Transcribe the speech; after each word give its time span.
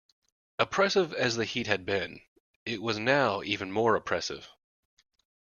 Oppressive 0.57 1.13
as 1.13 1.35
the 1.35 1.45
heat 1.45 1.67
had 1.67 1.85
been, 1.85 2.21
it 2.65 2.81
was 2.81 2.97
now 2.97 3.43
even 3.43 3.71
more 3.71 3.95
oppressive. 3.95 4.49